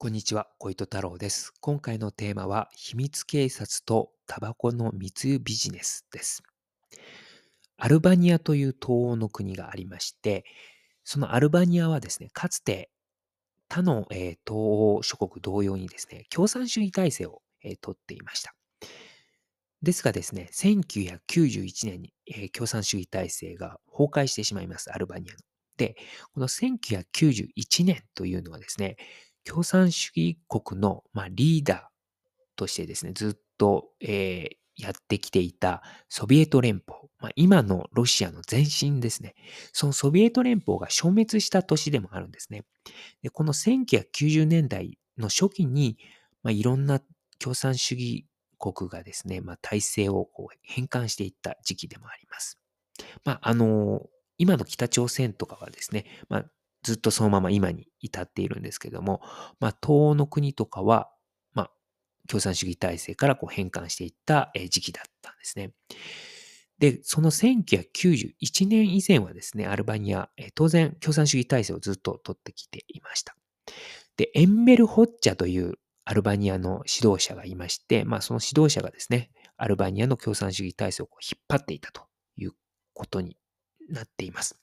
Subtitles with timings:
[0.00, 1.52] こんにちは、小糸太郎です。
[1.60, 6.44] 今回のテーマは、秘密警察とタバコの密輸ビジネスです。
[7.76, 10.44] アルバニアという東欧の国がありまして、
[11.02, 12.90] そのアルバニアはですね、かつて
[13.68, 18.54] 他の、え東欧諸国同様にですね、共産主義体制を、えーとっていました。
[19.82, 25.40] ですがですね、1991年に、え共産主義体制が崩壊してしまいます、アルバニアの。
[25.76, 25.96] で、
[26.34, 28.96] この1991年というのはですね、
[29.48, 31.80] 共産主義国の、まあ、リーダー
[32.56, 39.34] としてですね、ずっと、えーやってきていたソビエト連邦、まあ、今のロシアの前身ですね。
[39.72, 42.64] そのソビエト連邦が消滅した年でもあるんですね。
[43.22, 45.98] でこの1990年代の初期に、
[46.44, 47.00] まあ、いろんな
[47.40, 48.26] 共産主義
[48.58, 52.56] 国がですね、まあ、体制をこう変換していった時期でもあります。
[53.24, 54.06] まあ、あの
[54.38, 56.44] 今の北朝鮮とかはですね、まあ、
[56.82, 59.20] ずっとそのまま今に至っているんですけども、
[59.60, 61.10] まあ、東欧の国とかは、
[61.54, 61.70] まあ、
[62.28, 65.72] 共産主義体制からこう変換していった時期だったんですね。
[66.78, 73.36] で、その1991年以前はですね、アルバニア、当然共産主義体制をずっと取ってきていました。
[74.16, 75.74] で、エンメル・ホッチャという
[76.04, 82.02] アルバニアの指導者がいまして、まあその指導者がですね、アルバニアの共産主義体制を引っ張っていたと
[82.36, 82.52] いう
[82.94, 83.36] ことに
[83.90, 84.58] なっています。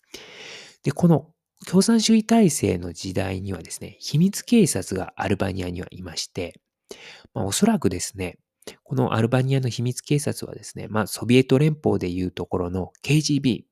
[0.84, 1.35] で、この
[1.68, 6.60] 共産主義体制の時代にはですね、秘密警察がアルバニアにはいまして、
[7.34, 8.38] まあ、おそらくですね、
[8.84, 13.64] このアルバニアの秘密警察はですね、まあ、ソビエト連邦でいうところの KGB、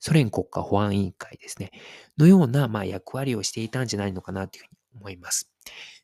[0.00, 1.70] ソ連国家保安委員会ですね、
[2.16, 5.50] のような、まあ、役割をしていたんじゃないのかなというふうに思います。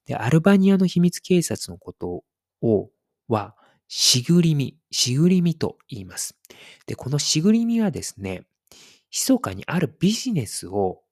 [0.07, 2.25] で、アルバニアの秘密警察のこと
[2.61, 2.91] を、
[3.29, 3.55] は、
[3.89, 6.37] しぐりみ、しぐりみと言います。
[6.87, 8.45] で、このしぐりみはですね、
[9.15, 11.03] 密かにあるビジネスを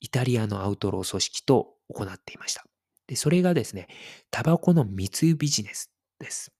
[0.00, 2.64] イタリアのアウトロー組織と行っていました。
[3.08, 3.88] で、それがですね、
[4.30, 6.52] タバコの密輸ビジネスです。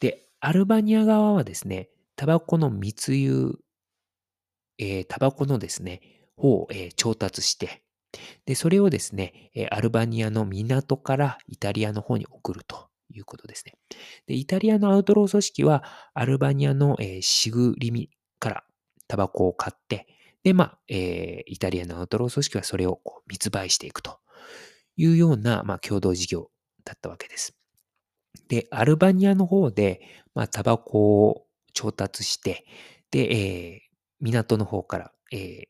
[0.00, 3.54] で、アルバニア側はですね、タバコの密輸、
[4.78, 6.00] えータバコのですね、
[6.36, 7.84] 方を、えー調達して、
[8.46, 13.74] で、それをですね、アルバニアの港からイタリアの方に送るということですね。
[14.26, 18.64] で、イタリアのアウトロー組織は、アルバニアの、えーしぐりみから
[19.08, 20.06] タバコを買って、
[20.42, 24.18] で、まあ、えーイタリアのアウトロー組織はそれをこう密売していくと
[24.96, 26.50] いうような、まあ、共同事業
[26.84, 27.56] だったわけです。
[28.48, 30.00] で、アルバニアの方で、
[30.34, 32.64] まあ、タバコを調達して、
[33.10, 33.84] で、えー
[34.20, 35.64] 港の方から、えー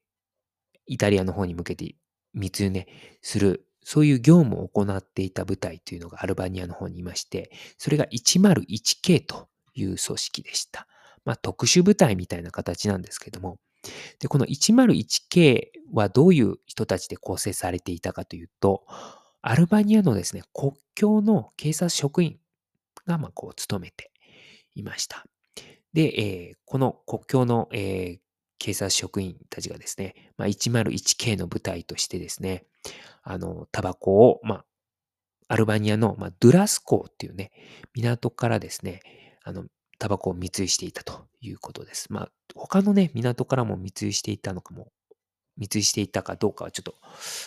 [0.87, 1.95] イタリアの方に向けて
[2.35, 2.87] 密輸ね、
[3.23, 10.87] する、そういう業務を行っていた部隊というのがアルバニアの方にいまして、それが 101K という組織でした。
[11.25, 13.59] まあ、特殊部隊みたいな形なんですけども、
[14.19, 18.85] で、この 101K はどういう人たちで構成されていたかというと、
[19.43, 22.39] アルバニアのですね、国境の警察職員
[23.07, 24.11] が、まあ、こう、務めて
[24.75, 25.25] いました。
[25.93, 28.19] で、えーこの国境の、えー
[28.59, 32.65] 警察職員たちがですね、まあ、101K の部隊としてですね、
[33.23, 34.65] あの、タバコを、まあ、
[35.49, 37.51] アルバニアの、まあ、ドゥラス港っていうね、
[37.95, 39.01] 港からですね、
[39.45, 39.67] あの、
[39.99, 42.13] タバコを密輸していたということです。
[42.13, 44.93] まあ、他のね、港からも密輸していたのかも、
[45.57, 46.95] 密輸していたかどうかはちょっと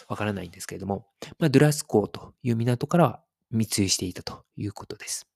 [0.08, 1.08] わからないんですけれども、
[1.40, 5.28] まあ、ドゥラス港という港からは密輸していたということです。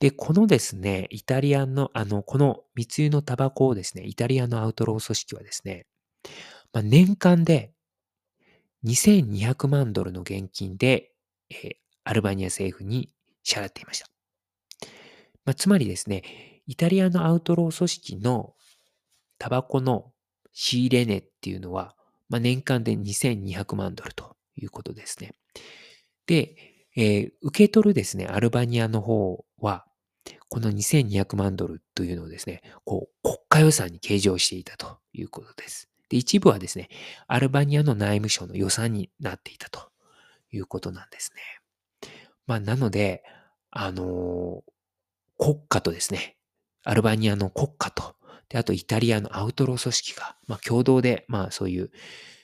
[0.00, 5.86] で、このですね、イタリアの、あの、この密輸のタバコをですね、イタリアのアウトロー組織はですね、
[6.72, 7.72] まあ、年間で
[8.84, 11.12] 2200万ドルの現金で、
[11.50, 13.10] えーアルバニア政府に
[13.44, 14.11] 支払っていました。
[15.44, 16.22] まあ、つまりですね、
[16.66, 18.54] イタリアのアウトロー組織の
[19.38, 20.12] タバコの
[20.52, 21.94] 仕入れ値っていうのは、
[22.28, 25.32] まあ、年間で2200万ドルということですね。
[26.26, 26.56] で、
[26.96, 29.84] えー受け取るですね、アルバニアの方は、
[30.48, 35.88] この2200万ドルというのをですね、こう、国家予算に計上していたということです。
[36.08, 36.88] で、一部はですね、
[37.26, 39.90] アルバニアの内務省の予算になっていたと
[40.52, 42.10] いうことなんですね。
[42.46, 43.24] まあ、なので、
[43.70, 44.71] あのー
[45.38, 46.36] 国家とですね、
[46.84, 48.14] アルバニアの国家と、
[48.48, 51.90] で、あとイタリアのアウトロー組織が、まあ、共同で、まあ、そういう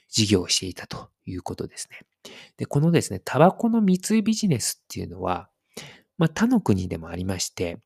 [0.08, 2.00] 事業をしていたということですね。
[2.56, 5.48] で、このですね、タバコの密輸ビジネスっていうのは、
[6.16, 7.78] まあ、他の国でもありまして、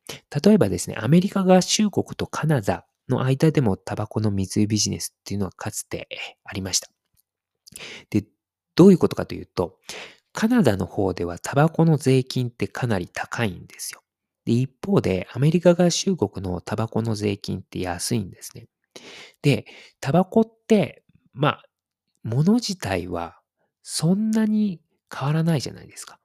[0.45, 6.09] 例えばですね、アメリカ合衆国とカナダの間でもタバコの密輸ビジネスっていうのはかつて
[6.45, 6.89] ありました。
[8.11, 8.25] で、
[8.75, 9.79] どういうことかというと、
[10.33, 14.02] カナダの方ではタバコの税金ってかなり高いんですよ。
[14.45, 18.67] で、一方でアメリカ合衆国のタバコの税金って安いんですね。
[19.43, 19.67] で、
[20.01, 21.63] タバコって、まあ、
[22.25, 23.41] 物自体は
[23.83, 24.81] そんなに
[25.15, 26.19] 変わらないじゃないですか。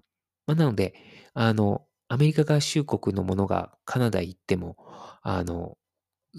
[0.45, 0.93] まあ、なので、
[1.33, 4.77] あの、アメリカ合衆国のものがカナダ行っても、
[5.21, 5.77] あの、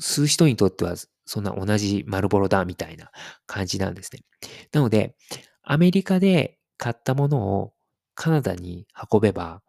[0.01, 0.95] 吸う人にとっては
[1.27, 3.11] そんな同じ丸ボロだみたいな
[3.47, 4.23] 感じなんですね。
[4.73, 5.15] なので、
[5.63, 7.73] アメリカで買ったものを
[8.15, 9.63] カナダに運べば、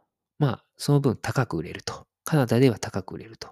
[0.80, 2.08] その分高く売れると。
[2.24, 3.50] カナダでは高く売れると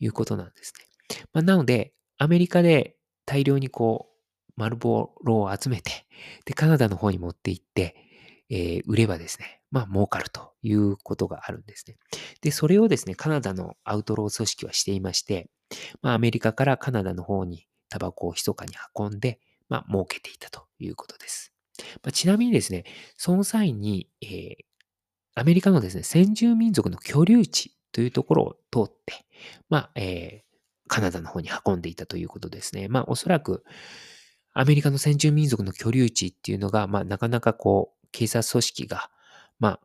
[0.00, 1.18] いうことなんですね。
[1.32, 6.06] まあ、なので、アメリカで大量にこう、丸ボロを集めて、
[6.44, 7.94] で、カナダの方に持って行って、
[8.50, 11.96] えー、売ればですね、まあ、儲かるということがあるんですね。
[12.40, 15.50] で、それをですね、カナダのアウトロー組織はしていまして、
[16.02, 19.38] まあ、アメリカからカナダの方にタバコを密かに運んで、
[19.68, 21.52] まあ、儲けていたということです。
[22.02, 22.84] まあ、ちなみにですね、
[23.16, 24.56] その際に、えー、
[25.34, 29.24] アメリカのですね、先住民族の居留地というところを通って、
[29.68, 30.58] まあ、えー、
[30.88, 32.88] カナダの方に運んでいたということですね。
[32.88, 33.64] まあ、おそらく、
[34.52, 39.10] アメリカの先住民族の居留地っていうのが、まあ、なかなかこう、警察組織が、
[39.58, 39.80] まあ、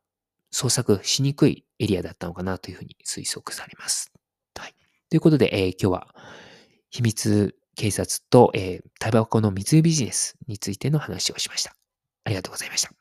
[0.54, 4.12] 捜索しにくいエリアだったのかなというふうに推測されます。
[4.58, 4.76] はい。
[5.10, 6.16] ということで、えー、今日は、
[6.92, 11.76] 秘密警察と、えー、タバコの密輸ビジネスについての話をしました。
[12.26, 12.99] ありがとうございました。